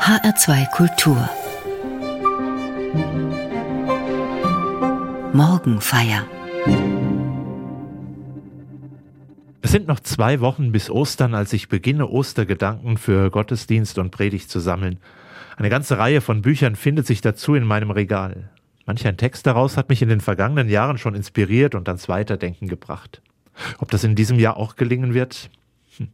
HR2 0.00 0.70
Kultur 0.70 1.28
Morgenfeier 5.34 6.26
Es 9.60 9.70
sind 9.70 9.86
noch 9.86 10.00
zwei 10.00 10.40
Wochen 10.40 10.72
bis 10.72 10.88
Ostern, 10.88 11.34
als 11.34 11.52
ich 11.52 11.68
beginne, 11.68 12.08
Ostergedanken 12.08 12.96
für 12.96 13.30
Gottesdienst 13.30 13.98
und 13.98 14.10
Predigt 14.10 14.50
zu 14.50 14.58
sammeln. 14.58 15.00
Eine 15.58 15.68
ganze 15.68 15.98
Reihe 15.98 16.22
von 16.22 16.40
Büchern 16.40 16.76
findet 16.76 17.06
sich 17.06 17.20
dazu 17.20 17.54
in 17.54 17.64
meinem 17.64 17.90
Regal. 17.90 18.48
Manch 18.86 19.06
ein 19.06 19.18
Text 19.18 19.46
daraus 19.46 19.76
hat 19.76 19.90
mich 19.90 20.00
in 20.00 20.08
den 20.08 20.22
vergangenen 20.22 20.70
Jahren 20.70 20.96
schon 20.96 21.14
inspiriert 21.14 21.74
und 21.74 21.88
ans 21.88 22.08
Weiterdenken 22.08 22.68
gebracht. 22.68 23.20
Ob 23.78 23.90
das 23.90 24.02
in 24.02 24.14
diesem 24.14 24.38
Jahr 24.38 24.56
auch 24.56 24.76
gelingen 24.76 25.12
wird? 25.12 25.50
Hm. 25.96 26.08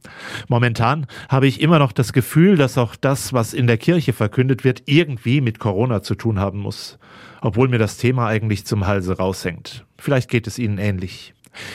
Momentan 0.48 1.06
habe 1.29 1.46
ich 1.46 1.61
immer 1.61 1.79
noch 1.79 1.93
das 1.93 2.12
Gefühl, 2.12 2.56
dass 2.56 2.79
auch 2.79 2.96
das, 2.96 3.32
was 3.32 3.54
in 3.54 3.66
der 3.66 3.79
Kirche 3.79 4.12
verkündet 4.12 4.64
wird, 4.64 4.82
irgendwie 4.86 5.40
mit 5.40 5.58
Corona 5.58 6.03
zu 6.03 6.14
tun 6.14 6.39
haben 6.39 6.61
muss, 6.61 6.98
obwohl 7.40 7.68
mir 7.68 7.79
das 7.79 7.96
Thema 7.96 8.26
eigentlich 8.26 8.67
zum 8.67 8.86
Halse 8.86 9.17
raushängt. 9.17 9.84
Vielleicht 9.98 10.31
geht 10.31 10.46
es 10.46 10.58
Ihnen 10.58 10.79
ähnlich. 10.79 11.34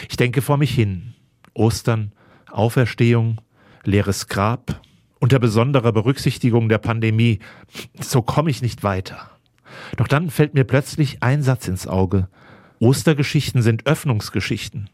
Ich 0.09 0.17
denke 0.17 0.41
vor 0.41 0.57
mich 0.57 0.71
hin. 0.71 1.13
Ostern, 1.53 2.13
Auferstehung, 2.49 3.41
leeres 3.83 4.27
Grab, 4.27 4.81
unter 5.19 5.39
besonderer 5.39 5.91
Berücksichtigung 5.91 6.69
der 6.69 6.77
Pandemie. 6.77 7.39
So 7.99 8.21
komme 8.21 8.49
ich 8.49 8.61
nicht 8.61 8.83
weiter. 8.83 9.29
Doch 9.97 10.07
dann 10.07 10.29
fällt 10.29 10.53
mir 10.53 10.63
plötzlich 10.63 11.21
ein 11.21 11.43
Satz 11.43 11.67
ins 11.67 11.87
Auge. 11.87 12.27
Ostergeschichten 12.79 13.61
sind 13.61 13.85
Öffnungsgeschichten. 13.85 14.89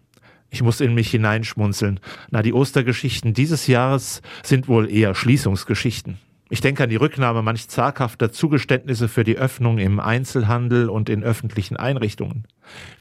Ich 0.49 0.61
muss 0.63 0.81
in 0.81 0.93
mich 0.93 1.11
hineinschmunzeln. 1.11 1.99
Na, 2.31 2.41
die 2.41 2.53
Ostergeschichten 2.53 3.33
dieses 3.33 3.67
Jahres 3.67 4.21
sind 4.43 4.67
wohl 4.67 4.89
eher 4.89 5.13
Schließungsgeschichten. 5.13 6.17
Ich 6.49 6.61
denke 6.61 6.83
an 6.83 6.89
die 6.89 6.95
Rücknahme 6.95 7.41
manch 7.41 7.67
zaghafter 7.67 8.31
Zugeständnisse 8.31 9.09
für 9.09 9.25
die 9.25 9.37
Öffnung 9.37 9.79
im 9.79 9.99
Einzelhandel 9.99 10.87
und 10.87 11.09
in 11.09 11.21
öffentlichen 11.21 11.75
Einrichtungen. 11.75 12.45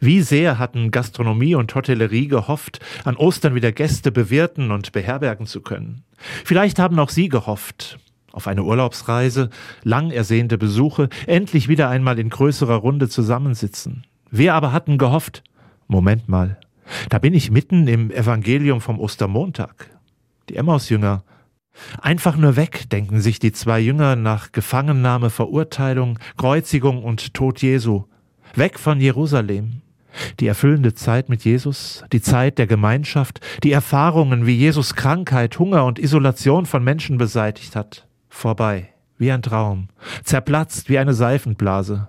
Wie 0.01 0.21
sehr 0.21 0.59
hatten 0.59 0.91
Gastronomie 0.91 1.55
und 1.55 1.73
Hotellerie 1.73 2.27
gehofft, 2.27 2.81
an 3.05 3.17
Ostern 3.17 3.55
wieder 3.55 3.71
Gäste 3.71 4.11
bewirten 4.11 4.73
und 4.73 4.91
beherbergen 4.91 5.47
zu 5.47 5.61
können. 5.61 6.03
Vielleicht 6.45 6.81
haben 6.81 6.99
auch 6.99 7.11
Sie 7.11 7.29
gehofft, 7.29 8.01
auf 8.33 8.49
eine 8.49 8.65
Urlaubsreise, 8.65 9.51
lang 9.85 10.11
ersehnte 10.11 10.59
Besuche, 10.59 11.09
endlich 11.29 11.69
wieder 11.69 11.89
einmal 11.89 12.19
in 12.19 12.31
größerer 12.31 12.75
Runde 12.75 13.09
zusammensitzen. 13.09 14.05
Wir 14.29 14.55
aber 14.55 14.73
hatten 14.73 14.99
gehofft, 14.99 15.45
Moment 15.87 16.29
mal, 16.29 16.59
da 17.09 17.19
bin 17.19 17.35
ich 17.35 17.51
mitten 17.51 17.89
im 17.89 18.11
Evangelium 18.11 18.81
vom 18.81 18.99
Ostermontag. 18.99 19.91
Die 20.49 20.57
Emmausjünger 20.57 21.25
Einfach 22.01 22.37
nur 22.37 22.57
weg, 22.57 22.89
denken 22.91 23.21
sich 23.21 23.39
die 23.39 23.53
zwei 23.53 23.81
Jünger 23.81 24.17
nach 24.17 24.53
Gefangennahme, 24.53 25.31
Verurteilung, 25.31 26.19
Kreuzigung 26.37 27.03
und 27.03 27.35
Tod 27.35 27.63
Jesu. 27.63 28.05
Weg 28.55 28.79
von 28.79 29.01
Jerusalem. 29.01 29.83
Die 30.41 30.47
erfüllende 30.47 30.95
Zeit 30.95 31.29
mit 31.29 31.45
Jesus, 31.45 32.03
die 32.11 32.23
Zeit 32.23 32.57
der 32.57 32.67
Gemeinschaft, 32.67 33.41
die 33.63 33.73
Erfahrungen, 33.73 34.47
wie 34.47 34.55
Jesus 34.55 34.95
Krankheit, 34.95 35.59
Hunger 35.59 35.85
und 35.85 35.99
Isolation 35.99 36.65
von 36.65 36.83
Menschen 36.83 37.19
beseitigt 37.19 37.77
hat. 37.77 38.09
Vorbei, 38.31 38.89
wie 39.19 39.31
ein 39.31 39.43
Traum, 39.43 39.89
zerplatzt 40.25 40.89
wie 40.89 40.99
eine 40.99 41.13
Seifenblase. 41.13 42.09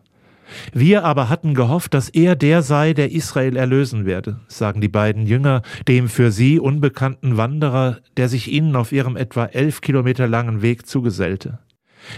Wir 0.73 1.03
aber 1.03 1.30
hatten 1.30 1.53
gehofft, 1.53 1.94
dass 1.94 2.09
er 2.09 2.36
der 2.36 2.62
sei, 2.62 2.94
der 2.94 3.12
Israel 3.12 3.56
erlösen 3.56 4.06
werde, 4.06 4.40
sagen 4.48 4.81
die 4.81 4.88
beiden 4.88 5.26
Jünger 5.26 5.62
dem 5.88 6.09
für 6.09 6.31
sie 6.31 6.59
unbekannten 6.59 7.38
Wanderer, 7.38 7.98
der 8.16 8.30
sich 8.30 8.52
ihnen 8.52 8.75
auf 8.75 8.92
ihrem 8.92 9.18
etwa 9.18 9.45
elf 9.45 9.81
Kilometer 9.81 10.28
langen 10.28 10.62
Weg 10.62 10.88
zugesellte. 10.88 11.59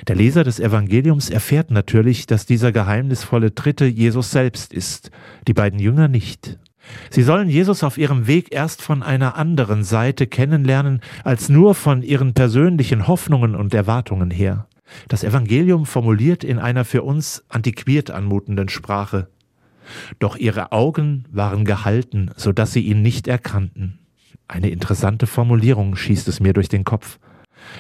Der 0.08 0.16
Leser 0.16 0.44
des 0.44 0.60
Evangeliums 0.60 1.30
erfährt 1.30 1.72
natürlich, 1.72 2.28
dass 2.28 2.46
dieser 2.46 2.72
geheimnisvolle 2.72 3.52
Dritte 3.52 3.86
Jesus 3.86 4.32
selbst 4.32 4.74
ist, 4.74 5.12
die 5.48 5.54
beiden 5.54 5.80
Jünger 5.80 6.08
nicht. 6.08 6.60
Sie 7.10 7.24
sollen 7.24 7.50
Jesus 7.50 7.84
auf 7.84 7.98
ihrem 7.98 8.28
Weg 8.28 8.52
erst 8.52 8.82
von 8.82 9.04
einer 9.04 9.36
anderen 9.36 9.84
Seite 9.84 10.28
kennenlernen, 10.28 11.02
als 11.24 11.50
nur 11.50 11.76
von 11.76 12.02
ihren 12.02 12.34
persönlichen 12.34 13.08
Hoffnungen 13.08 13.56
und 13.56 13.74
Erwartungen 13.74 14.32
her. 14.32 14.68
Das 15.08 15.24
Evangelium 15.24 15.86
formuliert 15.86 16.44
in 16.44 16.60
einer 16.60 16.86
für 16.86 17.04
uns 17.04 17.44
antiquiert 17.50 18.12
anmutenden 18.12 18.70
Sprache. 18.70 19.30
Doch 20.20 20.36
ihre 20.36 20.72
Augen 20.72 21.26
waren 21.32 21.66
gehalten, 21.66 22.32
so 22.36 22.52
dass 22.52 22.74
sie 22.74 22.82
ihn 22.82 23.02
nicht 23.02 23.28
erkannten. 23.28 24.00
Eine 24.48 24.70
interessante 24.70 25.28
Formulierung 25.28 25.96
schießt 25.96 26.28
es 26.28 26.40
mir 26.40 26.54
durch 26.54 26.70
den 26.70 26.84
Kopf. 26.84 27.20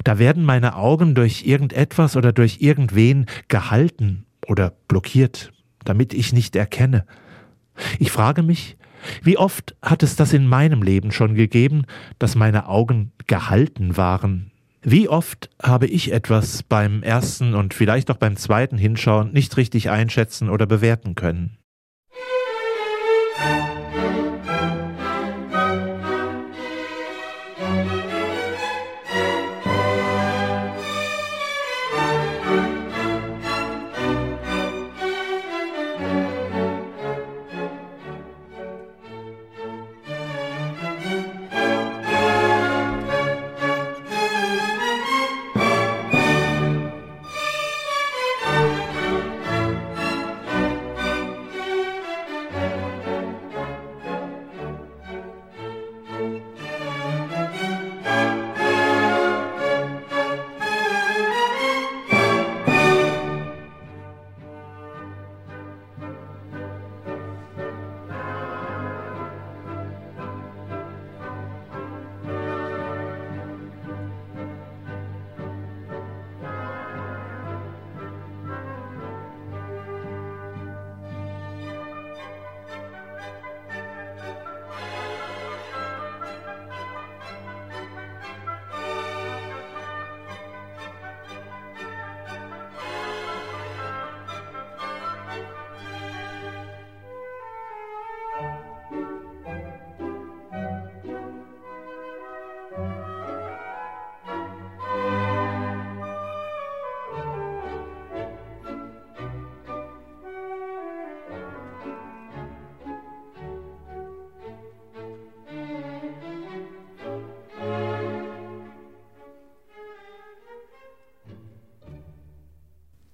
Da 0.03 0.19
werden 0.19 0.43
meine 0.43 0.75
Augen 0.75 1.15
durch 1.15 1.45
irgendetwas 1.45 2.15
oder 2.15 2.31
durch 2.31 2.61
irgendwen 2.61 3.25
gehalten 3.47 4.25
oder 4.47 4.73
blockiert, 4.87 5.51
damit 5.83 6.13
ich 6.13 6.33
nicht 6.33 6.55
erkenne. 6.55 7.05
Ich 7.97 8.11
frage 8.11 8.43
mich, 8.43 8.77
wie 9.23 9.37
oft 9.37 9.75
hat 9.81 10.03
es 10.03 10.15
das 10.15 10.33
in 10.33 10.47
meinem 10.47 10.83
Leben 10.83 11.11
schon 11.11 11.33
gegeben, 11.33 11.85
dass 12.19 12.35
meine 12.35 12.67
Augen 12.67 13.11
gehalten 13.27 13.95
waren, 13.95 14.51
wie 14.81 15.09
oft 15.09 15.49
habe 15.61 15.87
ich 15.87 16.11
etwas 16.11 16.63
beim 16.63 17.03
ersten 17.03 17.53
und 17.53 17.73
vielleicht 17.73 18.09
auch 18.09 18.17
beim 18.17 18.37
zweiten 18.37 18.77
Hinschauen 18.77 19.31
nicht 19.31 19.57
richtig 19.57 19.89
einschätzen 19.89 20.49
oder 20.49 20.65
bewerten 20.65 21.15
können? 21.15 21.58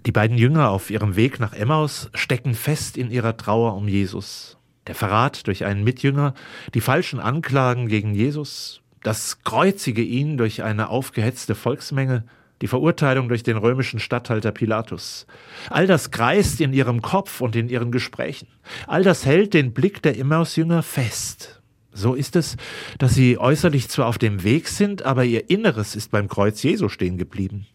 Die 0.06 0.12
beiden 0.12 0.38
Jünger 0.38 0.70
auf 0.70 0.92
ihrem 0.92 1.16
Weg 1.16 1.40
nach 1.40 1.54
Emmaus 1.54 2.12
stecken 2.14 2.54
fest 2.54 2.96
in 2.96 3.10
ihrer 3.10 3.38
Trauer 3.38 3.76
um 3.76 3.88
Jesus. 3.88 4.58
Der 4.86 4.94
Verrat 4.94 5.48
durch 5.48 5.66
einen 5.66 5.84
Mitjünger, 5.84 6.36
die 6.76 6.82
falschen 6.82 7.20
Anklagen 7.20 7.88
gegen 7.88 8.14
Jesus, 8.14 8.82
das 9.02 9.42
Kreuzige 9.44 10.04
ihn 10.04 10.38
durch 10.38 10.62
eine 10.62 10.90
aufgehetzte 10.90 11.56
Volksmenge, 11.56 12.24
die 12.62 12.68
Verurteilung 12.68 13.30
durch 13.30 13.42
den 13.42 13.58
römischen 13.58 14.00
Statthalter 14.00 14.52
Pilatus. 14.52 15.26
All 15.72 15.88
das 15.88 16.12
kreist 16.12 16.62
in 16.62 16.72
ihrem 16.72 17.02
Kopf 17.02 17.42
und 17.42 17.56
in 17.56 17.68
ihren 17.68 17.92
Gesprächen. 17.92 18.48
All 18.86 19.04
das 19.04 19.26
hält 19.26 19.56
den 19.56 19.74
Blick 19.74 20.04
der 20.04 20.20
Emmaus-Jünger 20.20 20.84
fest. 20.84 21.62
So 21.92 22.14
ist 22.14 22.36
es, 22.36 22.58
dass 23.00 23.16
sie 23.16 23.40
äußerlich 23.40 23.90
zwar 23.90 24.06
auf 24.08 24.18
dem 24.18 24.44
Weg 24.44 24.68
sind, 24.68 25.04
aber 25.04 25.26
ihr 25.26 25.50
Inneres 25.50 25.96
ist 25.96 26.12
beim 26.12 26.28
Kreuz 26.28 26.62
Jesu 26.62 26.90
stehen 26.90 27.18
geblieben. 27.18 27.66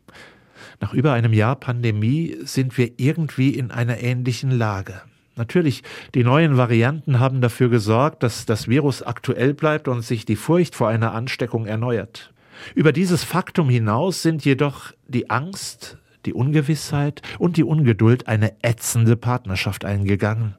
Nach 0.80 0.94
über 0.94 1.12
einem 1.12 1.34
Jahr 1.34 1.56
Pandemie 1.56 2.36
sind 2.42 2.78
wir 2.78 2.92
irgendwie 2.96 3.50
in 3.50 3.70
einer 3.70 4.00
ähnlichen 4.00 4.50
Lage. 4.50 5.02
Natürlich, 5.36 5.82
die 6.14 6.24
neuen 6.24 6.56
Varianten 6.56 7.20
haben 7.20 7.40
dafür 7.40 7.68
gesorgt, 7.68 8.22
dass 8.22 8.46
das 8.46 8.66
Virus 8.66 9.02
aktuell 9.02 9.54
bleibt 9.54 9.88
und 9.88 10.02
sich 10.02 10.24
die 10.24 10.36
Furcht 10.36 10.74
vor 10.74 10.88
einer 10.88 11.12
Ansteckung 11.12 11.66
erneuert. 11.66 12.32
Über 12.74 12.92
dieses 12.92 13.24
Faktum 13.24 13.68
hinaus 13.68 14.22
sind 14.22 14.44
jedoch 14.44 14.92
die 15.06 15.30
Angst, 15.30 15.98
die 16.26 16.32
Ungewissheit 16.32 17.22
und 17.38 17.56
die 17.56 17.64
Ungeduld 17.64 18.26
eine 18.26 18.52
ätzende 18.62 19.16
Partnerschaft 19.16 19.84
eingegangen. 19.84 20.56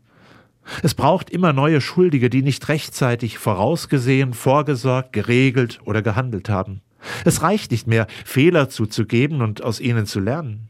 Es 0.83 0.93
braucht 0.93 1.31
immer 1.31 1.53
neue 1.53 1.81
Schuldige, 1.81 2.29
die 2.29 2.43
nicht 2.43 2.67
rechtzeitig 2.69 3.39
vorausgesehen, 3.39 4.33
vorgesorgt, 4.33 5.13
geregelt 5.13 5.79
oder 5.85 6.01
gehandelt 6.01 6.49
haben. 6.49 6.81
Es 7.25 7.41
reicht 7.41 7.71
nicht 7.71 7.87
mehr, 7.87 8.07
Fehler 8.25 8.69
zuzugeben 8.69 9.41
und 9.41 9.63
aus 9.63 9.79
ihnen 9.79 10.05
zu 10.05 10.19
lernen. 10.19 10.69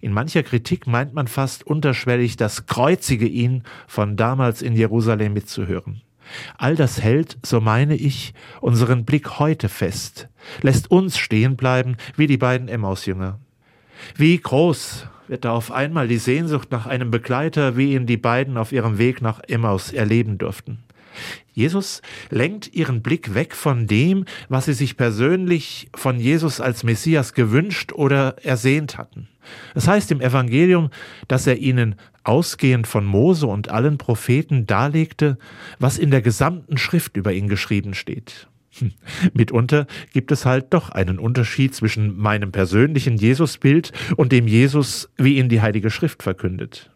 In 0.00 0.12
mancher 0.12 0.42
Kritik 0.42 0.86
meint 0.86 1.14
man 1.14 1.26
fast 1.26 1.66
unterschwellig 1.66 2.36
das 2.36 2.66
Kreuzige 2.66 3.26
ihn 3.26 3.64
von 3.88 4.16
damals 4.16 4.62
in 4.62 4.74
Jerusalem 4.74 5.32
mitzuhören. 5.32 6.02
All 6.56 6.76
das 6.76 7.00
hält, 7.00 7.38
so 7.44 7.60
meine 7.60 7.96
ich, 7.96 8.32
unseren 8.60 9.04
Blick 9.04 9.38
heute 9.38 9.68
fest, 9.68 10.28
lässt 10.62 10.90
uns 10.90 11.18
stehen 11.18 11.56
bleiben 11.56 11.96
wie 12.16 12.26
die 12.26 12.36
beiden 12.36 12.68
Emmausjünger. 12.68 13.38
Wie 14.16 14.38
groß 14.38 15.06
wird 15.28 15.44
da 15.44 15.52
auf 15.52 15.72
einmal 15.72 16.08
die 16.08 16.18
Sehnsucht 16.18 16.70
nach 16.70 16.86
einem 16.86 17.10
Begleiter, 17.10 17.76
wie 17.76 17.94
ihn 17.94 18.06
die 18.06 18.16
beiden 18.16 18.56
auf 18.56 18.72
ihrem 18.72 18.98
Weg 18.98 19.22
nach 19.22 19.40
Emmaus 19.48 19.92
erleben 19.92 20.38
durften. 20.38 20.84
Jesus 21.52 22.02
lenkt 22.30 22.72
ihren 22.74 23.02
Blick 23.02 23.34
weg 23.34 23.54
von 23.54 23.86
dem, 23.86 24.24
was 24.48 24.66
sie 24.66 24.72
sich 24.72 24.96
persönlich 24.96 25.88
von 25.94 26.18
Jesus 26.18 26.60
als 26.60 26.82
Messias 26.84 27.34
gewünscht 27.34 27.92
oder 27.92 28.36
ersehnt 28.42 28.98
hatten. 28.98 29.28
Es 29.74 29.88
heißt 29.88 30.10
im 30.12 30.20
Evangelium, 30.20 30.90
dass 31.28 31.46
er 31.46 31.58
ihnen 31.58 31.96
ausgehend 32.24 32.86
von 32.86 33.04
Mose 33.04 33.46
und 33.46 33.68
allen 33.68 33.98
Propheten 33.98 34.66
darlegte, 34.66 35.38
was 35.78 35.98
in 35.98 36.10
der 36.10 36.22
gesamten 36.22 36.78
Schrift 36.78 37.16
über 37.16 37.32
ihn 37.32 37.48
geschrieben 37.48 37.94
steht. 37.94 38.48
Hm. 38.78 38.92
Mitunter 39.34 39.86
gibt 40.12 40.32
es 40.32 40.46
halt 40.46 40.72
doch 40.72 40.90
einen 40.90 41.18
Unterschied 41.18 41.74
zwischen 41.74 42.16
meinem 42.16 42.52
persönlichen 42.52 43.16
Jesusbild 43.16 43.92
und 44.16 44.32
dem 44.32 44.46
Jesus, 44.46 45.10
wie 45.16 45.36
ihn 45.36 45.48
die 45.48 45.60
Heilige 45.60 45.90
Schrift 45.90 46.22
verkündet. 46.22 46.90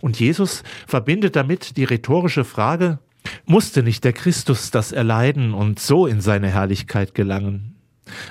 Und 0.00 0.18
Jesus 0.18 0.62
verbindet 0.86 1.36
damit 1.36 1.76
die 1.76 1.84
rhetorische 1.84 2.44
Frage, 2.44 2.98
musste 3.46 3.82
nicht 3.82 4.04
der 4.04 4.12
Christus 4.12 4.70
das 4.70 4.92
erleiden 4.92 5.54
und 5.54 5.78
so 5.78 6.06
in 6.06 6.20
seine 6.20 6.48
Herrlichkeit 6.48 7.14
gelangen? 7.14 7.76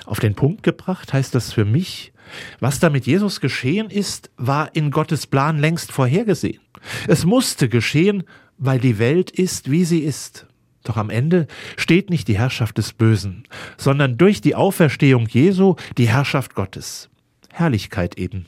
Auf 0.06 0.20
den 0.20 0.34
Punkt 0.34 0.62
gebracht 0.62 1.12
heißt 1.12 1.34
das 1.34 1.52
für 1.52 1.64
mich, 1.64 2.12
was 2.60 2.78
da 2.78 2.90
mit 2.90 3.06
Jesus 3.06 3.40
geschehen 3.40 3.90
ist, 3.90 4.30
war 4.36 4.74
in 4.74 4.90
Gottes 4.90 5.26
Plan 5.26 5.58
längst 5.58 5.92
vorhergesehen. 5.92 6.60
Es 7.06 7.24
musste 7.24 7.68
geschehen, 7.68 8.24
weil 8.58 8.78
die 8.78 8.98
Welt 8.98 9.30
ist, 9.30 9.70
wie 9.70 9.84
sie 9.84 10.00
ist. 10.00 10.46
Doch 10.84 10.96
am 10.96 11.10
Ende 11.10 11.46
steht 11.76 12.10
nicht 12.10 12.28
die 12.28 12.38
Herrschaft 12.38 12.78
des 12.78 12.92
Bösen, 12.92 13.44
sondern 13.76 14.16
durch 14.16 14.40
die 14.40 14.54
Auferstehung 14.54 15.26
Jesu 15.28 15.76
die 15.96 16.08
Herrschaft 16.08 16.54
Gottes. 16.54 17.08
Herrlichkeit 17.52 18.16
eben. 18.16 18.46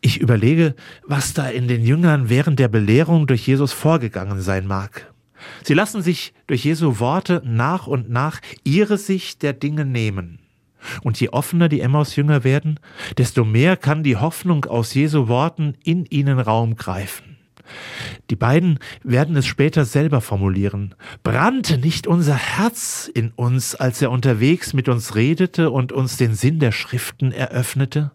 Ich 0.00 0.18
überlege, 0.18 0.74
was 1.06 1.32
da 1.32 1.48
in 1.48 1.68
den 1.68 1.84
Jüngern 1.84 2.28
während 2.28 2.58
der 2.58 2.68
Belehrung 2.68 3.28
durch 3.28 3.46
Jesus 3.46 3.72
vorgegangen 3.72 4.40
sein 4.40 4.66
mag. 4.66 5.11
Sie 5.62 5.74
lassen 5.74 6.02
sich 6.02 6.32
durch 6.46 6.64
Jesu 6.64 6.98
Worte 6.98 7.42
nach 7.44 7.86
und 7.86 8.10
nach 8.10 8.40
ihre 8.64 8.98
Sicht 8.98 9.42
der 9.42 9.52
Dinge 9.52 9.84
nehmen. 9.84 10.38
Und 11.02 11.20
je 11.20 11.28
offener 11.28 11.68
die 11.68 11.80
Emmaus-Jünger 11.80 12.44
werden, 12.44 12.80
desto 13.16 13.44
mehr 13.44 13.76
kann 13.76 14.02
die 14.02 14.16
Hoffnung 14.16 14.64
aus 14.64 14.94
Jesu 14.94 15.28
Worten 15.28 15.74
in 15.84 16.06
ihnen 16.06 16.38
Raum 16.38 16.76
greifen. 16.76 17.32
Die 18.30 18.36
beiden 18.36 18.78
werden 19.04 19.36
es 19.36 19.46
später 19.46 19.84
selber 19.84 20.20
formulieren. 20.20 20.94
Brannte 21.22 21.78
nicht 21.78 22.06
unser 22.06 22.34
Herz 22.34 23.10
in 23.12 23.30
uns, 23.30 23.74
als 23.74 24.02
er 24.02 24.10
unterwegs 24.10 24.72
mit 24.72 24.88
uns 24.88 25.14
redete 25.14 25.70
und 25.70 25.92
uns 25.92 26.16
den 26.16 26.34
Sinn 26.34 26.58
der 26.58 26.72
Schriften 26.72 27.32
eröffnete? 27.32 28.10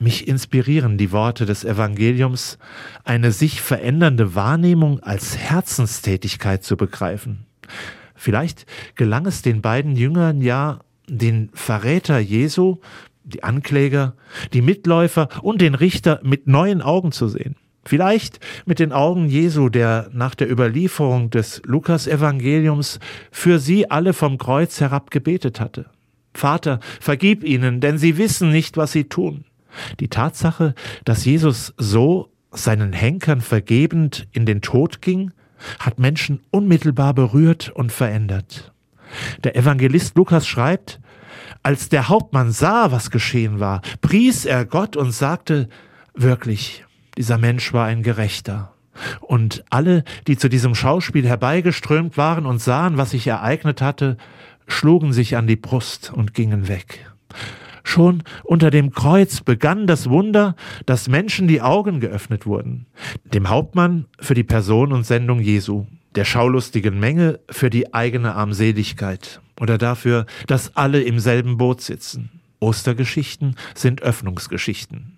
Mich 0.00 0.28
inspirieren 0.28 0.96
die 0.96 1.10
Worte 1.10 1.44
des 1.44 1.64
Evangeliums, 1.64 2.58
eine 3.02 3.32
sich 3.32 3.60
verändernde 3.60 4.36
Wahrnehmung 4.36 5.00
als 5.00 5.36
Herzenstätigkeit 5.36 6.62
zu 6.62 6.76
begreifen. 6.76 7.46
Vielleicht 8.14 8.66
gelang 8.94 9.26
es 9.26 9.42
den 9.42 9.60
beiden 9.60 9.96
Jüngern 9.96 10.40
ja, 10.40 10.80
den 11.08 11.50
Verräter 11.52 12.18
Jesu, 12.18 12.76
die 13.24 13.42
Ankläger, 13.42 14.14
die 14.52 14.62
Mitläufer 14.62 15.28
und 15.42 15.60
den 15.60 15.74
Richter 15.74 16.20
mit 16.22 16.46
neuen 16.46 16.80
Augen 16.80 17.10
zu 17.10 17.28
sehen. 17.28 17.56
Vielleicht 17.84 18.38
mit 18.66 18.78
den 18.78 18.92
Augen 18.92 19.28
Jesu, 19.28 19.68
der 19.68 20.10
nach 20.12 20.34
der 20.34 20.50
Überlieferung 20.50 21.30
des 21.30 21.62
Lukas-Evangeliums 21.64 23.00
für 23.32 23.58
sie 23.58 23.90
alle 23.90 24.12
vom 24.12 24.38
Kreuz 24.38 24.80
herab 24.80 25.10
gebetet 25.10 25.58
hatte. 25.58 25.86
Vater, 26.34 26.80
vergib 27.00 27.42
ihnen, 27.42 27.80
denn 27.80 27.98
sie 27.98 28.18
wissen 28.18 28.52
nicht, 28.52 28.76
was 28.76 28.92
sie 28.92 29.04
tun. 29.04 29.44
Die 30.00 30.08
Tatsache, 30.08 30.74
dass 31.04 31.24
Jesus 31.24 31.74
so 31.76 32.30
seinen 32.50 32.92
Henkern 32.92 33.40
vergebend 33.40 34.26
in 34.32 34.46
den 34.46 34.62
Tod 34.62 35.02
ging, 35.02 35.32
hat 35.78 35.98
Menschen 35.98 36.40
unmittelbar 36.50 37.14
berührt 37.14 37.70
und 37.70 37.92
verändert. 37.92 38.72
Der 39.44 39.56
Evangelist 39.56 40.16
Lukas 40.16 40.46
schreibt, 40.46 41.00
als 41.62 41.88
der 41.88 42.08
Hauptmann 42.08 42.52
sah, 42.52 42.92
was 42.92 43.10
geschehen 43.10 43.60
war, 43.60 43.82
pries 44.00 44.44
er 44.44 44.64
Gott 44.64 44.96
und 44.96 45.12
sagte, 45.12 45.68
wirklich, 46.14 46.84
dieser 47.16 47.38
Mensch 47.38 47.72
war 47.72 47.86
ein 47.86 48.02
Gerechter. 48.02 48.74
Und 49.20 49.64
alle, 49.70 50.04
die 50.26 50.36
zu 50.36 50.48
diesem 50.48 50.74
Schauspiel 50.74 51.26
herbeigeströmt 51.26 52.16
waren 52.16 52.46
und 52.46 52.60
sahen, 52.60 52.96
was 52.96 53.10
sich 53.10 53.26
ereignet 53.26 53.80
hatte, 53.80 54.16
schlugen 54.66 55.12
sich 55.12 55.36
an 55.36 55.46
die 55.46 55.56
Brust 55.56 56.12
und 56.12 56.34
gingen 56.34 56.68
weg. 56.68 57.06
Schon 57.88 58.22
unter 58.44 58.70
dem 58.70 58.92
Kreuz 58.92 59.40
begann 59.40 59.86
das 59.86 60.10
Wunder, 60.10 60.56
dass 60.84 61.08
Menschen 61.08 61.48
die 61.48 61.62
Augen 61.62 62.00
geöffnet 62.00 62.44
wurden. 62.44 62.84
Dem 63.24 63.48
Hauptmann 63.48 64.04
für 64.20 64.34
die 64.34 64.44
Person 64.44 64.92
und 64.92 65.06
Sendung 65.06 65.40
Jesu, 65.40 65.86
der 66.14 66.26
schaulustigen 66.26 67.00
Menge 67.00 67.40
für 67.48 67.70
die 67.70 67.94
eigene 67.94 68.34
Armseligkeit 68.34 69.40
oder 69.58 69.78
dafür, 69.78 70.26
dass 70.46 70.76
alle 70.76 71.00
im 71.00 71.18
selben 71.18 71.56
Boot 71.56 71.80
sitzen. 71.80 72.28
Ostergeschichten 72.60 73.56
sind 73.74 74.02
Öffnungsgeschichten. 74.02 75.17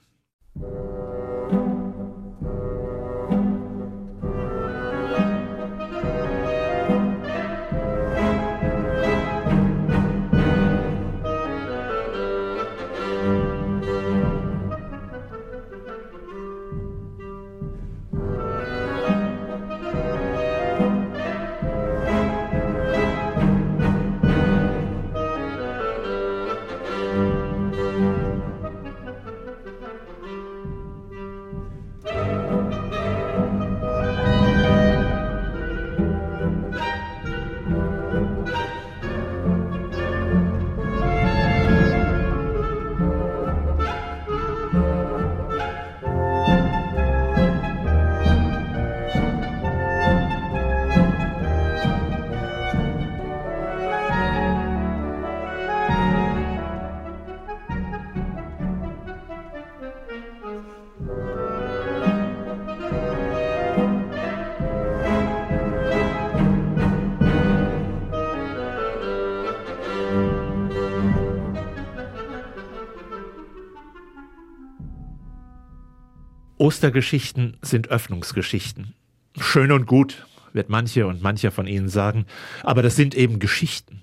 Ostergeschichten 76.70 77.56
sind 77.62 77.88
Öffnungsgeschichten. 77.88 78.94
Schön 79.40 79.72
und 79.72 79.86
gut, 79.86 80.24
wird 80.52 80.68
manche 80.68 81.08
und 81.08 81.20
mancher 81.20 81.50
von 81.50 81.66
Ihnen 81.66 81.88
sagen, 81.88 82.26
aber 82.62 82.80
das 82.80 82.94
sind 82.94 83.16
eben 83.16 83.40
Geschichten. 83.40 84.02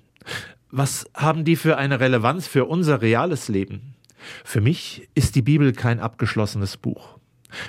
Was 0.69 1.09
haben 1.13 1.45
die 1.45 1.55
für 1.55 1.77
eine 1.77 2.01
Relevanz 2.01 2.45
für 2.45 2.65
unser 2.65 3.01
reales 3.01 3.47
Leben? 3.47 3.95
Für 4.43 4.59
mich 4.59 5.07
ist 5.15 5.35
die 5.35 5.41
Bibel 5.41 5.71
kein 5.71 6.01
abgeschlossenes 6.01 6.75
Buch. 6.75 7.19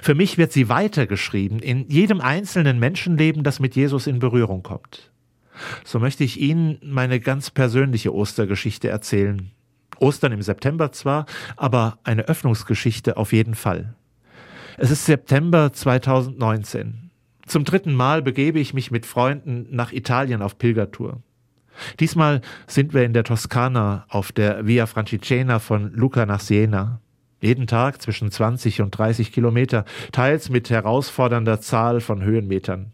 Für 0.02 0.16
mich 0.16 0.36
wird 0.36 0.50
sie 0.50 0.68
weitergeschrieben 0.68 1.60
in 1.60 1.88
jedem 1.88 2.20
einzelnen 2.20 2.80
Menschenleben, 2.80 3.44
das 3.44 3.60
mit 3.60 3.76
Jesus 3.76 4.08
in 4.08 4.18
Berührung 4.18 4.64
kommt. 4.64 5.12
So 5.84 6.00
möchte 6.00 6.24
ich 6.24 6.40
Ihnen 6.40 6.80
meine 6.82 7.20
ganz 7.20 7.52
persönliche 7.52 8.12
Ostergeschichte 8.12 8.88
erzählen. 8.88 9.52
Ostern 10.00 10.32
im 10.32 10.42
September 10.42 10.90
zwar, 10.90 11.26
aber 11.56 12.00
eine 12.02 12.22
Öffnungsgeschichte 12.22 13.16
auf 13.16 13.32
jeden 13.32 13.54
Fall. 13.54 13.94
Es 14.80 14.92
ist 14.92 15.06
September 15.06 15.72
2019. 15.72 17.10
Zum 17.46 17.64
dritten 17.64 17.96
Mal 17.96 18.22
begebe 18.22 18.60
ich 18.60 18.74
mich 18.74 18.92
mit 18.92 19.06
Freunden 19.06 19.66
nach 19.70 19.90
Italien 19.90 20.40
auf 20.40 20.56
Pilgertour. 20.56 21.20
Diesmal 21.98 22.42
sind 22.68 22.94
wir 22.94 23.02
in 23.02 23.12
der 23.12 23.24
Toskana 23.24 24.06
auf 24.08 24.30
der 24.30 24.68
Via 24.68 24.86
Francigena 24.86 25.58
von 25.58 25.92
Lucca 25.94 26.26
nach 26.26 26.38
Siena. 26.38 27.00
Jeden 27.40 27.66
Tag 27.66 28.00
zwischen 28.00 28.30
20 28.30 28.80
und 28.80 28.92
30 28.92 29.32
Kilometer, 29.32 29.84
teils 30.12 30.48
mit 30.48 30.70
herausfordernder 30.70 31.60
Zahl 31.60 32.00
von 32.00 32.22
Höhenmetern. 32.22 32.92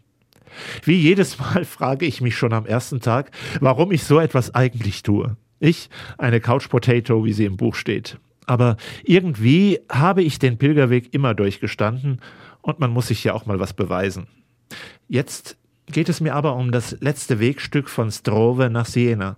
Wie 0.83 0.99
jedes 0.99 1.37
Mal 1.37 1.65
frage 1.65 2.07
ich 2.07 2.19
mich 2.19 2.35
schon 2.35 2.53
am 2.53 2.65
ersten 2.65 2.99
Tag, 2.99 3.29
warum 3.59 3.91
ich 3.91 4.03
so 4.05 4.19
etwas 4.19 4.55
eigentlich 4.55 5.03
tue. 5.03 5.37
Ich, 5.59 5.91
eine 6.17 6.41
Couch 6.41 6.67
Potato, 6.67 7.25
wie 7.25 7.33
sie 7.33 7.45
im 7.45 7.57
Buch 7.57 7.75
steht. 7.75 8.17
Aber 8.45 8.77
irgendwie 9.03 9.79
habe 9.89 10.23
ich 10.23 10.39
den 10.39 10.57
Pilgerweg 10.57 11.13
immer 11.13 11.33
durchgestanden 11.33 12.21
und 12.61 12.79
man 12.79 12.91
muss 12.91 13.07
sich 13.07 13.23
ja 13.23 13.33
auch 13.33 13.45
mal 13.45 13.59
was 13.59 13.73
beweisen. 13.73 14.27
Jetzt 15.07 15.57
geht 15.87 16.09
es 16.09 16.21
mir 16.21 16.35
aber 16.35 16.55
um 16.55 16.71
das 16.71 16.97
letzte 16.99 17.39
Wegstück 17.39 17.89
von 17.89 18.11
Strove 18.11 18.69
nach 18.69 18.85
Siena. 18.85 19.37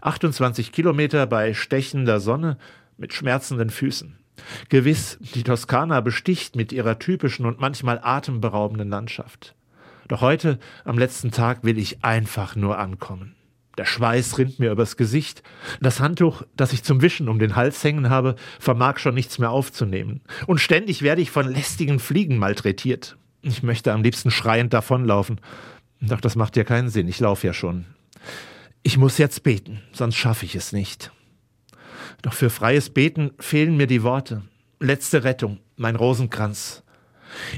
28 0.00 0.72
Kilometer 0.72 1.26
bei 1.26 1.54
stechender 1.54 2.20
Sonne 2.20 2.56
mit 2.96 3.12
schmerzenden 3.12 3.70
Füßen. 3.70 4.16
Gewiss, 4.68 5.18
die 5.20 5.42
Toskana 5.42 6.00
besticht 6.00 6.56
mit 6.56 6.72
ihrer 6.72 6.98
typischen 6.98 7.46
und 7.46 7.60
manchmal 7.60 8.00
atemberaubenden 8.02 8.88
Landschaft. 8.88 9.54
Doch 10.08 10.22
heute, 10.22 10.58
am 10.84 10.98
letzten 10.98 11.30
Tag, 11.30 11.62
will 11.62 11.78
ich 11.78 12.04
einfach 12.04 12.56
nur 12.56 12.78
ankommen. 12.78 13.34
Der 13.78 13.84
Schweiß 13.84 14.36
rinnt 14.38 14.58
mir 14.58 14.72
übers 14.72 14.96
Gesicht. 14.96 15.42
Das 15.80 16.00
Handtuch, 16.00 16.42
das 16.56 16.72
ich 16.72 16.82
zum 16.82 17.02
Wischen 17.02 17.28
um 17.28 17.38
den 17.38 17.56
Hals 17.56 17.82
hängen 17.82 18.10
habe, 18.10 18.34
vermag 18.58 18.98
schon 18.98 19.14
nichts 19.14 19.38
mehr 19.38 19.50
aufzunehmen. 19.50 20.20
Und 20.46 20.60
ständig 20.60 21.02
werde 21.02 21.22
ich 21.22 21.30
von 21.30 21.48
lästigen 21.48 21.98
Fliegen 21.98 22.38
malträtiert. 22.38 23.16
Ich 23.42 23.62
möchte 23.62 23.92
am 23.92 24.02
liebsten 24.02 24.30
schreiend 24.30 24.72
davonlaufen. 24.72 25.40
Doch 26.00 26.20
das 26.20 26.36
macht 26.36 26.56
ja 26.56 26.64
keinen 26.64 26.88
Sinn, 26.88 27.08
ich 27.08 27.20
laufe 27.20 27.46
ja 27.46 27.52
schon. 27.52 27.86
Ich 28.82 28.96
muss 28.96 29.18
jetzt 29.18 29.42
beten, 29.42 29.82
sonst 29.92 30.16
schaffe 30.16 30.46
ich 30.46 30.54
es 30.54 30.72
nicht. 30.72 31.12
Doch 32.22 32.32
für 32.32 32.50
freies 32.50 32.90
Beten 32.90 33.30
fehlen 33.38 33.76
mir 33.76 33.86
die 33.86 34.02
Worte. 34.02 34.42
Letzte 34.78 35.24
Rettung, 35.24 35.58
mein 35.76 35.96
Rosenkranz. 35.96 36.82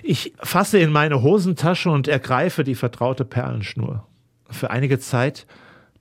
Ich 0.02 0.34
fasse 0.42 0.78
in 0.78 0.92
meine 0.92 1.22
Hosentasche 1.22 1.90
und 1.90 2.08
ergreife 2.08 2.64
die 2.64 2.74
vertraute 2.74 3.24
Perlenschnur. 3.24 4.06
Für 4.50 4.70
einige 4.70 4.98
Zeit 4.98 5.46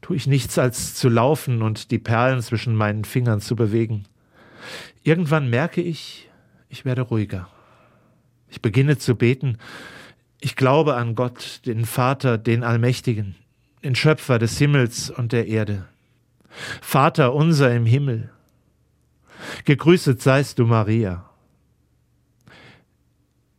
tue 0.02 0.16
ich 0.16 0.28
nichts 0.28 0.58
als 0.58 0.96
zu 0.96 1.10
laufen 1.10 1.62
und 1.62 1.92
die 1.92 2.00
Perlen 2.00 2.42
zwischen 2.42 2.76
meinen 2.76 3.06
Fingern 3.06 3.40
zu 3.40 3.56
bewegen. 3.56 4.06
Irgendwann 5.04 5.50
merke 5.50 5.82
ich, 5.82 6.30
ich 6.70 6.86
werde 6.86 7.02
ruhiger. 7.02 7.48
Ich 8.50 8.62
beginne 8.62 8.98
zu 8.98 9.16
beten. 9.16 9.58
Ich 10.40 10.56
glaube 10.56 10.96
an 10.96 11.16
Gott, 11.16 11.62
den 11.66 11.86
Vater, 11.86 12.38
den 12.38 12.64
Allmächtigen, 12.64 13.36
den 13.84 13.96
Schöpfer 13.96 14.40
des 14.40 14.58
Himmels 14.58 15.10
und 15.10 15.32
der 15.32 15.48
Erde. 15.48 15.88
Vater 16.82 17.34
unser 17.34 17.74
im 17.74 17.86
Himmel, 17.86 18.30
gegrüßet 19.66 20.22
seist 20.22 20.60
du, 20.60 20.66
Maria. 20.66 21.30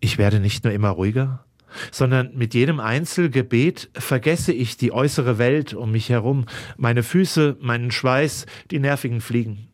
Ich 0.00 0.18
werde 0.18 0.40
nicht 0.40 0.64
nur 0.64 0.72
immer 0.72 0.90
ruhiger, 0.90 1.44
sondern 1.90 2.30
mit 2.34 2.54
jedem 2.54 2.80
Einzelgebet 2.80 3.90
vergesse 3.94 4.52
ich 4.52 4.76
die 4.76 4.92
äußere 4.92 5.38
Welt 5.38 5.74
um 5.74 5.92
mich 5.92 6.08
herum, 6.08 6.46
meine 6.76 7.02
Füße, 7.02 7.56
meinen 7.60 7.90
Schweiß, 7.90 8.46
die 8.70 8.78
nervigen 8.78 9.20
Fliegen. 9.20 9.68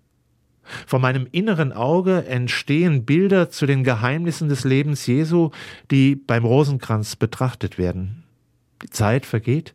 Vor 0.87 0.99
meinem 0.99 1.27
inneren 1.33 1.73
Auge 1.73 2.27
entstehen 2.27 3.05
Bilder 3.05 3.51
zu 3.51 3.67
den 3.67 3.85
Geheimnissen 3.85 4.49
des 4.49 4.65
Lebens 4.65 5.07
Jesu, 5.07 5.51
die 5.91 6.15
beim 6.15 6.45
Rosenkranz 6.45 7.17
betrachtet 7.17 7.79
werden. 7.79 8.25
Die 8.83 8.91
Zeit 8.91 9.27
vergeht, 9.27 9.75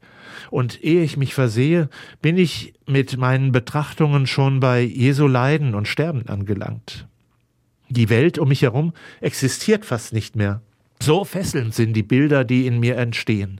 und 0.50 0.84
ehe 0.84 1.04
ich 1.04 1.18
mich 1.18 1.34
versehe, 1.34 1.90
bin 2.22 2.38
ich 2.38 2.74
mit 2.88 3.18
meinen 3.18 3.52
Betrachtungen 3.52 4.28
schon 4.28 4.60
bei 4.60 4.82
Jesu 4.82 5.28
Leiden 5.28 5.76
und 5.76 5.88
Sterben 5.88 6.28
angelangt. 6.28 7.08
Die 7.90 8.10
Welt 8.10 8.38
um 8.40 8.50
mich 8.50 8.62
herum 8.62 8.94
existiert 9.22 9.86
fast 9.86 10.14
nicht 10.14 10.36
mehr. 10.36 10.62
So 11.04 11.26
fesselnd 11.26 11.74
sind 11.74 11.96
die 11.96 12.02
Bilder, 12.02 12.46
die 12.46 12.66
in 12.66 12.80
mir 12.80 12.96
entstehen. 12.96 13.60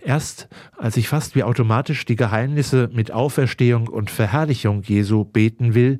Erst 0.00 0.48
als 0.78 0.96
ich 0.96 1.08
fast 1.08 1.34
wie 1.34 1.42
automatisch 1.42 2.04
die 2.04 2.14
Geheimnisse 2.14 2.88
mit 2.92 3.10
Auferstehung 3.10 3.88
und 3.88 4.12
Verherrlichung 4.12 4.84
Jesu 4.84 5.24
beten 5.24 5.74
will, 5.74 5.98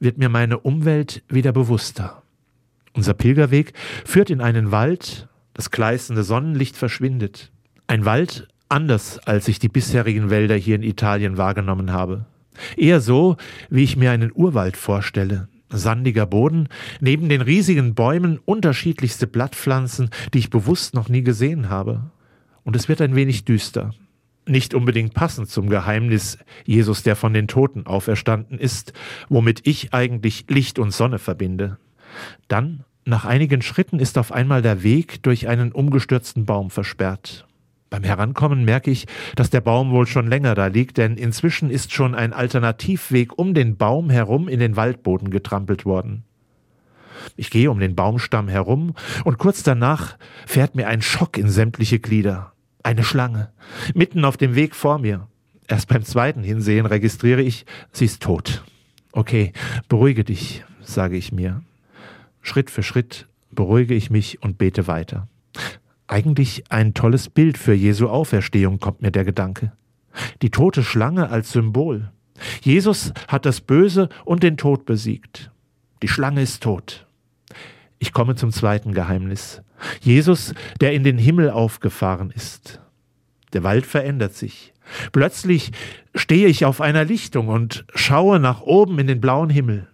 wird 0.00 0.18
mir 0.18 0.28
meine 0.28 0.58
Umwelt 0.58 1.22
wieder 1.28 1.52
bewusster. 1.52 2.20
Unser 2.94 3.14
Pilgerweg 3.14 3.72
führt 4.04 4.30
in 4.30 4.40
einen 4.40 4.72
Wald, 4.72 5.28
das 5.54 5.70
gleißende 5.70 6.24
Sonnenlicht 6.24 6.76
verschwindet. 6.76 7.52
Ein 7.86 8.04
Wald 8.04 8.48
anders, 8.68 9.20
als 9.20 9.46
ich 9.46 9.60
die 9.60 9.68
bisherigen 9.68 10.30
Wälder 10.30 10.56
hier 10.56 10.74
in 10.74 10.82
Italien 10.82 11.36
wahrgenommen 11.36 11.92
habe. 11.92 12.26
Eher 12.76 13.00
so, 13.00 13.36
wie 13.68 13.84
ich 13.84 13.96
mir 13.96 14.10
einen 14.10 14.32
Urwald 14.34 14.76
vorstelle. 14.76 15.46
Sandiger 15.70 16.26
Boden, 16.26 16.68
neben 17.00 17.28
den 17.28 17.40
riesigen 17.40 17.94
Bäumen 17.94 18.38
unterschiedlichste 18.44 19.26
Blattpflanzen, 19.26 20.10
die 20.34 20.38
ich 20.38 20.50
bewusst 20.50 20.94
noch 20.94 21.08
nie 21.08 21.22
gesehen 21.22 21.70
habe 21.70 22.10
und 22.64 22.76
es 22.76 22.88
wird 22.88 23.00
ein 23.00 23.14
wenig 23.14 23.44
düster. 23.44 23.94
Nicht 24.46 24.74
unbedingt 24.74 25.14
passend 25.14 25.48
zum 25.48 25.68
Geheimnis 25.68 26.38
Jesus, 26.64 27.02
der 27.02 27.16
von 27.16 27.32
den 27.32 27.46
Toten 27.46 27.86
auferstanden 27.86 28.58
ist, 28.58 28.92
womit 29.28 29.66
ich 29.66 29.92
eigentlich 29.92 30.46
Licht 30.48 30.78
und 30.78 30.92
Sonne 30.92 31.18
verbinde. 31.18 31.78
Dann, 32.48 32.84
nach 33.04 33.24
einigen 33.24 33.62
Schritten, 33.62 33.98
ist 33.98 34.18
auf 34.18 34.32
einmal 34.32 34.62
der 34.62 34.82
Weg 34.82 35.22
durch 35.22 35.48
einen 35.48 35.72
umgestürzten 35.72 36.46
Baum 36.46 36.70
versperrt. 36.70 37.46
Beim 37.90 38.04
Herankommen 38.04 38.64
merke 38.64 38.92
ich, 38.92 39.06
dass 39.34 39.50
der 39.50 39.60
Baum 39.60 39.90
wohl 39.90 40.06
schon 40.06 40.28
länger 40.28 40.54
da 40.54 40.68
liegt, 40.68 40.96
denn 40.96 41.16
inzwischen 41.16 41.70
ist 41.70 41.92
schon 41.92 42.14
ein 42.14 42.32
Alternativweg 42.32 43.36
um 43.36 43.52
den 43.52 43.76
Baum 43.76 44.10
herum 44.10 44.48
in 44.48 44.60
den 44.60 44.76
Waldboden 44.76 45.30
getrampelt 45.30 45.84
worden. 45.84 46.22
Ich 47.36 47.50
gehe 47.50 47.70
um 47.70 47.80
den 47.80 47.96
Baumstamm 47.96 48.48
herum 48.48 48.94
und 49.24 49.38
kurz 49.38 49.64
danach 49.64 50.16
fährt 50.46 50.76
mir 50.76 50.86
ein 50.86 51.02
Schock 51.02 51.36
in 51.36 51.48
sämtliche 51.48 51.98
Glieder. 51.98 52.52
Eine 52.82 53.02
Schlange, 53.02 53.50
mitten 53.94 54.24
auf 54.24 54.36
dem 54.36 54.54
Weg 54.54 54.74
vor 54.74 54.98
mir. 54.98 55.26
Erst 55.66 55.88
beim 55.88 56.04
zweiten 56.04 56.42
Hinsehen 56.42 56.86
registriere 56.86 57.42
ich, 57.42 57.66
sie 57.92 58.06
ist 58.06 58.22
tot. 58.22 58.64
Okay, 59.12 59.52
beruhige 59.88 60.24
dich, 60.24 60.64
sage 60.80 61.16
ich 61.16 61.32
mir. 61.32 61.62
Schritt 62.40 62.70
für 62.70 62.82
Schritt 62.82 63.26
beruhige 63.50 63.94
ich 63.94 64.10
mich 64.10 64.42
und 64.42 64.58
bete 64.58 64.86
weiter. 64.86 65.28
Eigentlich 66.10 66.64
ein 66.70 66.92
tolles 66.92 67.30
Bild 67.30 67.56
für 67.56 67.72
Jesu 67.72 68.08
Auferstehung, 68.08 68.80
kommt 68.80 69.00
mir 69.00 69.12
der 69.12 69.24
Gedanke. 69.24 69.70
Die 70.42 70.50
tote 70.50 70.82
Schlange 70.82 71.30
als 71.30 71.52
Symbol. 71.52 72.10
Jesus 72.62 73.12
hat 73.28 73.46
das 73.46 73.60
Böse 73.60 74.08
und 74.24 74.42
den 74.42 74.56
Tod 74.56 74.86
besiegt. 74.86 75.52
Die 76.02 76.08
Schlange 76.08 76.42
ist 76.42 76.64
tot. 76.64 77.06
Ich 78.00 78.12
komme 78.12 78.34
zum 78.34 78.50
zweiten 78.50 78.92
Geheimnis. 78.92 79.62
Jesus, 80.00 80.52
der 80.80 80.94
in 80.94 81.04
den 81.04 81.16
Himmel 81.16 81.48
aufgefahren 81.48 82.32
ist. 82.34 82.80
Der 83.52 83.62
Wald 83.62 83.86
verändert 83.86 84.34
sich. 84.34 84.74
Plötzlich 85.12 85.70
stehe 86.16 86.48
ich 86.48 86.64
auf 86.64 86.80
einer 86.80 87.04
Lichtung 87.04 87.46
und 87.46 87.84
schaue 87.94 88.40
nach 88.40 88.62
oben 88.62 88.98
in 88.98 89.06
den 89.06 89.20
blauen 89.20 89.48
Himmel. 89.48 89.86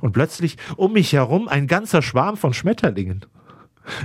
Und 0.00 0.12
plötzlich 0.12 0.56
um 0.76 0.94
mich 0.94 1.12
herum 1.12 1.46
ein 1.46 1.66
ganzer 1.66 2.00
Schwarm 2.00 2.38
von 2.38 2.54
Schmetterlingen. 2.54 3.26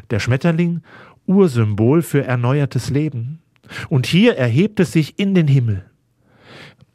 Der 0.09 0.19
Schmetterling, 0.19 0.81
Ursymbol 1.25 2.01
für 2.01 2.23
erneuertes 2.23 2.89
Leben. 2.89 3.39
Und 3.89 4.05
hier 4.05 4.35
erhebt 4.35 4.79
es 4.79 4.91
sich 4.91 5.19
in 5.19 5.35
den 5.35 5.47
Himmel. 5.47 5.85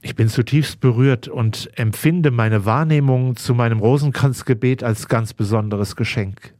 Ich 0.00 0.14
bin 0.14 0.28
zutiefst 0.28 0.80
berührt 0.80 1.26
und 1.26 1.70
empfinde 1.76 2.30
meine 2.30 2.64
Wahrnehmung 2.64 3.36
zu 3.36 3.54
meinem 3.54 3.80
Rosenkranzgebet 3.80 4.84
als 4.84 5.08
ganz 5.08 5.34
besonderes 5.34 5.96
Geschenk. 5.96 6.54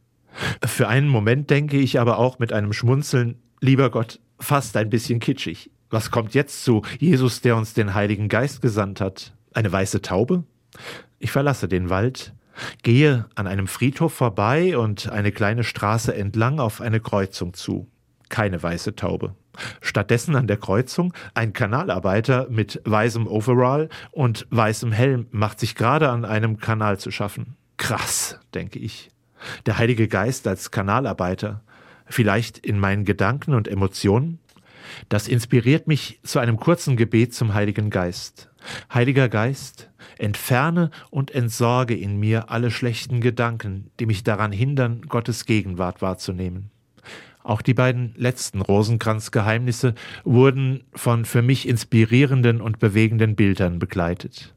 Für 0.65 0.87
einen 0.87 1.07
Moment 1.07 1.49
denke 1.49 1.77
ich 1.77 1.99
aber 1.99 2.17
auch 2.17 2.39
mit 2.39 2.53
einem 2.53 2.73
Schmunzeln, 2.73 3.35
lieber 3.61 3.89
Gott, 3.89 4.19
fast 4.39 4.75
ein 4.77 4.89
bisschen 4.89 5.19
kitschig. 5.19 5.71
Was 5.89 6.11
kommt 6.11 6.33
jetzt 6.33 6.63
zu 6.63 6.83
Jesus, 6.99 7.41
der 7.41 7.55
uns 7.55 7.73
den 7.73 7.93
Heiligen 7.93 8.29
Geist 8.29 8.61
gesandt 8.61 9.01
hat? 9.01 9.33
Eine 9.53 9.71
weiße 9.71 10.01
Taube? 10.01 10.43
Ich 11.17 11.31
verlasse 11.31 11.67
den 11.67 11.89
Wald, 11.89 12.33
gehe 12.83 13.25
an 13.35 13.47
einem 13.47 13.67
Friedhof 13.67 14.13
vorbei 14.13 14.77
und 14.77 15.09
eine 15.11 15.31
kleine 15.31 15.63
Straße 15.63 16.13
entlang 16.13 16.59
auf 16.59 16.81
eine 16.81 16.99
Kreuzung 16.99 17.53
zu. 17.53 17.87
Keine 18.29 18.61
weiße 18.61 18.95
Taube. 18.95 19.35
Stattdessen 19.81 20.35
an 20.35 20.47
der 20.47 20.57
Kreuzung 20.57 21.13
ein 21.33 21.53
Kanalarbeiter 21.53 22.47
mit 22.49 22.81
weißem 22.85 23.27
Overall 23.27 23.89
und 24.11 24.47
weißem 24.51 24.91
Helm 24.91 25.27
macht 25.31 25.59
sich 25.59 25.75
gerade 25.75 26.09
an 26.09 26.25
einem 26.25 26.57
Kanal 26.57 26.99
zu 26.99 27.11
schaffen. 27.11 27.55
Krass, 27.77 28.39
denke 28.53 28.79
ich. 28.79 29.09
Der 29.65 29.77
Heilige 29.77 30.07
Geist 30.07 30.47
als 30.47 30.71
Kanalarbeiter, 30.71 31.63
vielleicht 32.05 32.57
in 32.57 32.79
meinen 32.79 33.05
Gedanken 33.05 33.53
und 33.53 33.67
Emotionen? 33.67 34.39
Das 35.07 35.27
inspiriert 35.27 35.87
mich 35.87 36.19
zu 36.23 36.39
einem 36.39 36.57
kurzen 36.57 36.97
Gebet 36.97 37.33
zum 37.33 37.53
Heiligen 37.53 37.89
Geist. 37.89 38.48
Heiliger 38.93 39.29
Geist, 39.29 39.89
entferne 40.17 40.91
und 41.09 41.31
entsorge 41.31 41.95
in 41.95 42.19
mir 42.19 42.49
alle 42.51 42.71
schlechten 42.71 43.21
Gedanken, 43.21 43.91
die 43.99 44.05
mich 44.05 44.23
daran 44.23 44.51
hindern, 44.51 45.01
Gottes 45.07 45.45
Gegenwart 45.45 46.01
wahrzunehmen. 46.01 46.71
Auch 47.43 47.61
die 47.61 47.73
beiden 47.73 48.13
letzten 48.15 48.61
Rosenkranzgeheimnisse 48.61 49.95
wurden 50.23 50.83
von 50.93 51.25
für 51.25 51.41
mich 51.41 51.67
inspirierenden 51.67 52.61
und 52.61 52.79
bewegenden 52.79 53.35
Bildern 53.35 53.79
begleitet. 53.79 54.53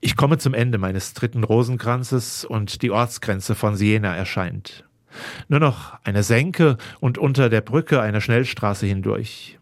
Ich 0.00 0.16
komme 0.16 0.38
zum 0.38 0.52
Ende 0.54 0.78
meines 0.78 1.14
dritten 1.14 1.44
Rosenkranzes 1.44 2.44
und 2.44 2.82
die 2.82 2.90
Ortsgrenze 2.90 3.54
von 3.54 3.76
Siena 3.76 4.14
erscheint. 4.14 4.84
Nur 5.48 5.60
noch 5.60 5.98
eine 6.04 6.22
Senke 6.22 6.76
und 7.00 7.18
unter 7.18 7.48
der 7.48 7.60
Brücke 7.60 8.00
eine 8.00 8.20
Schnellstraße 8.20 8.86
hindurch. 8.86 9.58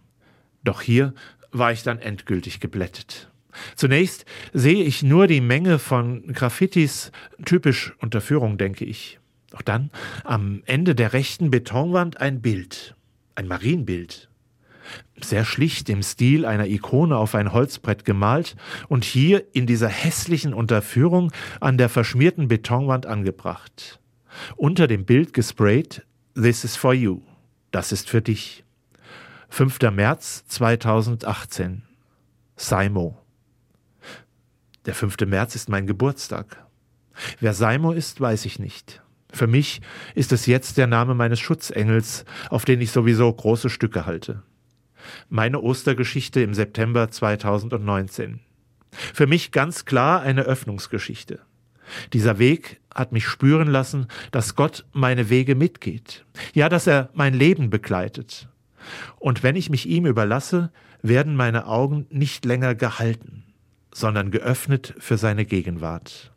Doch 0.65 0.81
hier 0.81 1.15
war 1.53 1.73
ich 1.73 1.83
dann 1.83 1.99
endgültig 1.99 2.61
geblättet. 2.61 3.30
Zunächst 3.77 4.25
sehe 4.53 4.83
ich 4.85 5.03
nur 5.03 5.27
die 5.27 5.41
Menge 5.41 5.79
von 5.79 6.33
Graffitis, 6.33 7.13
typisch 7.45 7.95
Unterführung, 7.99 8.59
denke 8.59 8.85
ich. 8.85 9.19
Doch 9.51 9.63
dann 9.63 9.91
am 10.25 10.63
Ende 10.67 10.95
der 10.95 11.13
rechten 11.13 11.51
Betonwand 11.51 12.21
ein 12.21 12.41
Bild, 12.41 12.95
ein 13.35 13.49
Marienbild. 13.49 14.29
Sehr 15.21 15.45
schlicht 15.45 15.89
im 15.89 16.03
Stil 16.03 16.45
einer 16.45 16.67
Ikone 16.67 17.17
auf 17.17 17.35
ein 17.35 17.53
Holzbrett 17.53 18.05
gemalt 18.05 18.57
und 18.89 19.05
hier 19.05 19.45
in 19.53 19.67
dieser 19.67 19.89
hässlichen 19.89 20.55
Unterführung 20.55 21.33
an 21.61 21.79
der 21.79 21.89
verschmierten 21.89 22.49
Betonwand 22.49 23.07
angebracht. 23.07 24.01
Unter 24.57 24.87
dem 24.87 25.05
Bild 25.05 25.33
gesprayt 25.33 26.07
This 26.35 26.65
is 26.65 26.77
for 26.77 26.95
you. 26.95 27.21
Das 27.71 27.93
ist 27.93 28.09
für 28.09 28.23
dich. 28.23 28.65
5. 29.51 29.81
März 29.93 30.45
2018. 30.47 31.83
Saimo. 32.57 33.19
Der 34.87 34.95
5. 34.95 35.17
März 35.27 35.55
ist 35.57 35.69
mein 35.69 35.87
Geburtstag. 35.87 36.65
Wer 37.39 37.53
Saimo 37.53 37.93
ist, 37.93 38.21
weiß 38.21 38.47
ich 38.47 38.59
nicht. 38.59 39.03
Für 39.33 39.47
mich 39.47 39.83
ist 40.15 40.33
es 40.33 40.47
jetzt 40.47 40.79
der 40.79 40.87
Name 40.87 41.15
meines 41.15 41.39
Schutzengels, 41.39 42.25
auf 42.49 42.65
den 42.65 42.81
ich 42.81 42.91
sowieso 42.91 43.33
große 43.33 43.69
Stücke 43.69 44.07
halte. 44.07 44.43
Meine 45.29 45.61
Ostergeschichte 45.61 46.41
im 46.41 46.55
September 46.55 47.11
2019. 47.11 48.41
Für 48.91 49.27
mich 49.27 49.53
ganz 49.53 49.85
klar 49.85 50.23
eine 50.23 50.43
Öffnungsgeschichte. 50.43 51.41
Dieser 52.13 52.39
Weg 52.39 52.81
hat 52.95 53.13
mich 53.13 53.27
spüren 53.27 53.69
lassen, 53.69 54.07
dass 54.31 54.55
Gott 54.55 54.87
meine 54.93 55.29
Wege 55.29 55.55
mitgeht. 55.55 56.25
Ja, 56.55 56.69
dass 56.69 56.87
er 56.87 57.11
mein 57.13 57.35
Leben 57.35 57.71
begleitet. 57.71 58.49
Und 59.19 59.43
wenn 59.43 59.57
ich 59.57 59.71
mich 59.71 59.87
ihm 59.87 60.07
überlasse, 60.07 60.73
werden 61.03 61.37
meine 61.37 61.67
Augen 61.67 62.07
nicht 62.11 62.45
länger 62.45 62.75
gehalten, 62.75 63.45
sondern 63.93 64.31
geöffnet 64.31 64.95
für 64.99 65.17
seine 65.17 65.45
Gegenwart. 65.45 66.33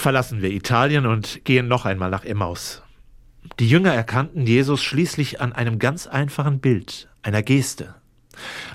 Verlassen 0.00 0.42
wir 0.42 0.50
Italien 0.50 1.06
und 1.06 1.44
gehen 1.44 1.68
noch 1.68 1.84
einmal 1.84 2.10
nach 2.10 2.24
Emmaus. 2.24 2.82
Die 3.58 3.68
Jünger 3.68 3.94
erkannten 3.94 4.46
Jesus 4.46 4.82
schließlich 4.82 5.40
an 5.40 5.52
einem 5.52 5.78
ganz 5.78 6.06
einfachen 6.06 6.60
Bild, 6.60 7.08
einer 7.22 7.42
Geste. 7.42 7.94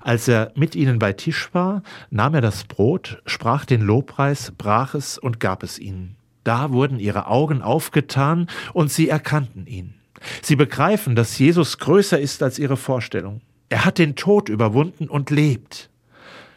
Als 0.02 0.28
er 0.28 0.52
mit 0.56 0.76
ihnen 0.76 1.00
bei 1.00 1.14
Tisch 1.14 1.50
war, 1.54 1.84
nahm 2.10 2.36
er 2.36 2.42
das 2.42 2.66
Brot, 2.66 3.22
sprach 3.26 3.66
den 3.66 3.82
Lobpreis, 3.82 4.54
brach 4.58 4.96
es 4.96 5.18
und 5.18 5.40
gab 5.40 5.64
es 5.64 5.80
ihnen. 5.80 6.16
Da 6.44 6.72
wurden 6.72 7.00
ihre 7.00 7.28
Augen 7.28 7.62
aufgetan 7.62 8.48
und 8.74 8.92
sie 8.92 9.10
erkannten 9.10 9.66
ihn. 9.66 9.96
Sie 10.42 10.56
begreifen, 10.56 11.16
dass 11.16 11.38
Jesus 11.38 11.80
größer 11.80 12.20
ist 12.20 12.44
als 12.44 12.60
ihre 12.60 12.78
Vorstellung. 12.78 13.42
Er 13.70 13.86
hat 13.86 13.98
den 13.98 14.16
Tod 14.16 14.50
überwunden 14.50 15.10
und 15.10 15.30
lebt. 15.32 15.90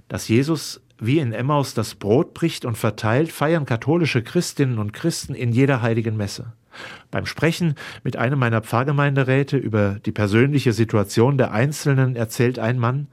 Dass 0.09 0.28
Jesus 0.28 0.81
wie 0.98 1.18
in 1.18 1.32
Emmaus 1.32 1.74
das 1.74 1.94
Brot 1.94 2.34
bricht 2.34 2.64
und 2.64 2.76
verteilt, 2.76 3.32
feiern 3.32 3.66
katholische 3.66 4.22
Christinnen 4.22 4.78
und 4.78 4.92
Christen 4.92 5.34
in 5.34 5.52
jeder 5.52 5.82
heiligen 5.82 6.16
Messe. 6.16 6.52
Beim 7.11 7.26
Sprechen 7.26 7.74
mit 8.04 8.16
einem 8.16 8.38
meiner 8.38 8.62
Pfarrgemeinderäte 8.62 9.56
über 9.56 9.98
die 10.04 10.12
persönliche 10.12 10.72
Situation 10.72 11.38
der 11.38 11.52
Einzelnen 11.52 12.16
erzählt 12.16 12.58
ein 12.58 12.78
Mann, 12.78 13.08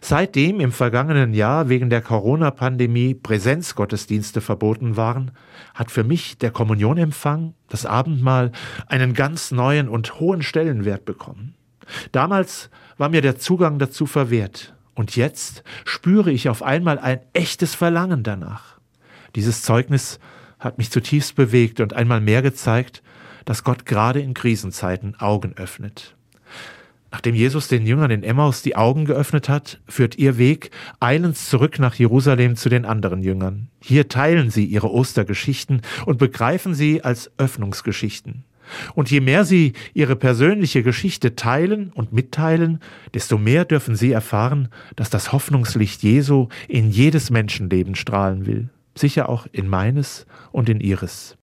Seitdem 0.00 0.60
im 0.60 0.72
vergangenen 0.72 1.34
Jahr 1.34 1.68
wegen 1.68 1.90
der 1.90 2.02
Corona-Pandemie 2.02 3.14
Präsenzgottesdienste 3.14 4.40
verboten 4.40 4.96
waren, 4.96 5.32
hat 5.74 5.90
für 5.90 6.04
mich 6.04 6.38
der 6.38 6.50
Kommunionempfang, 6.50 7.54
das 7.68 7.86
Abendmahl, 7.86 8.52
einen 8.86 9.14
ganz 9.14 9.50
neuen 9.50 9.88
und 9.88 10.20
hohen 10.20 10.42
Stellenwert 10.42 11.04
bekommen. 11.04 11.54
Damals 12.12 12.70
war 12.96 13.08
mir 13.08 13.22
der 13.22 13.38
Zugang 13.38 13.78
dazu 13.78 14.06
verwehrt. 14.06 14.74
Und 14.98 15.14
jetzt 15.14 15.62
spüre 15.84 16.32
ich 16.32 16.48
auf 16.48 16.60
einmal 16.60 16.98
ein 16.98 17.20
echtes 17.32 17.76
Verlangen 17.76 18.24
danach. 18.24 18.80
Dieses 19.36 19.62
Zeugnis 19.62 20.18
hat 20.58 20.76
mich 20.76 20.90
zutiefst 20.90 21.36
bewegt 21.36 21.78
und 21.78 21.94
einmal 21.94 22.20
mehr 22.20 22.42
gezeigt, 22.42 23.04
dass 23.44 23.62
Gott 23.62 23.86
gerade 23.86 24.20
in 24.20 24.34
Krisenzeiten 24.34 25.14
Augen 25.20 25.52
öffnet. 25.56 26.16
Nachdem 27.12 27.36
Jesus 27.36 27.68
den 27.68 27.86
Jüngern 27.86 28.10
in 28.10 28.24
Emmaus 28.24 28.62
die 28.62 28.74
Augen 28.74 29.04
geöffnet 29.04 29.48
hat, 29.48 29.78
führt 29.86 30.18
ihr 30.18 30.36
Weg 30.36 30.72
eilends 30.98 31.48
zurück 31.48 31.78
nach 31.78 31.94
Jerusalem 31.94 32.56
zu 32.56 32.68
den 32.68 32.84
anderen 32.84 33.22
Jüngern. 33.22 33.68
Hier 33.80 34.08
teilen 34.08 34.50
sie 34.50 34.64
ihre 34.64 34.90
Ostergeschichten 34.90 35.82
und 36.06 36.18
begreifen 36.18 36.74
sie 36.74 37.04
als 37.04 37.30
Öffnungsgeschichten. 37.38 38.42
Und 38.94 39.10
je 39.10 39.20
mehr 39.20 39.44
sie 39.44 39.72
ihre 39.94 40.16
persönliche 40.16 40.82
Geschichte 40.82 41.36
teilen 41.36 41.90
und 41.94 42.12
mitteilen, 42.12 42.80
desto 43.14 43.38
mehr 43.38 43.64
dürfen 43.64 43.96
sie 43.96 44.12
erfahren, 44.12 44.68
dass 44.96 45.10
das 45.10 45.32
Hoffnungslicht 45.32 46.02
Jesu 46.02 46.48
in 46.68 46.90
jedes 46.90 47.30
Menschenleben 47.30 47.94
strahlen 47.94 48.46
will, 48.46 48.68
sicher 48.94 49.28
auch 49.28 49.46
in 49.52 49.68
meines 49.68 50.26
und 50.52 50.68
in 50.68 50.80
ihres. 50.80 51.37